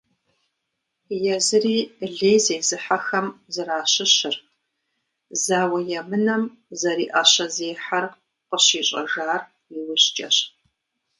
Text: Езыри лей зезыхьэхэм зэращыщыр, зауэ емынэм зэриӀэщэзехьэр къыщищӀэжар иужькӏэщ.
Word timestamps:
Езыри 1.35 1.77
лей 2.15 2.37
зезыхьэхэм 2.45 3.27
зэращыщыр, 3.53 4.35
зауэ 5.43 5.79
емынэм 5.99 6.43
зэриӀэщэзехьэр 6.79 8.05
къыщищӀэжар 8.47 9.41
иужькӏэщ. 9.77 10.37